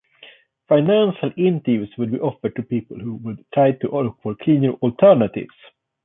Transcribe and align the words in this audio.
Financial 0.67 1.29
incentives 1.37 1.95
would 1.99 2.09
be 2.11 2.19
offered 2.21 2.55
to 2.55 2.63
people 2.63 2.97
who 2.97 3.37
try 3.53 3.71
to 3.73 4.01
look 4.01 4.17
for 4.23 4.33
cleaner 4.33 4.71
alternatives. 4.81 5.53